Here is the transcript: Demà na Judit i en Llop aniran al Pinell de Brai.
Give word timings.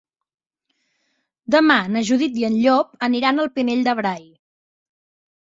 Demà 1.55 1.77
na 1.97 2.03
Judit 2.07 2.41
i 2.41 2.47
en 2.49 2.57
Llop 2.63 2.97
aniran 3.09 3.45
al 3.45 3.53
Pinell 3.59 3.87
de 3.91 3.95
Brai. 4.03 4.27